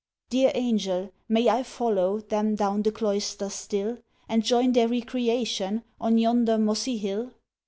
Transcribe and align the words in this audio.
"Dear 0.31 0.51
Angel! 0.55 1.11
may 1.29 1.47
I 1.47 1.61
follow 1.61 2.21
Them, 2.21 2.55
down 2.55 2.81
the 2.81 2.91
Cloister 2.91 3.51
still, 3.51 3.99
And 4.27 4.43
join 4.43 4.71
their 4.71 4.87
recreation, 4.87 5.83
On 5.99 6.17
yonder 6.17 6.57
mossy 6.57 6.97
hill?" 6.97 7.33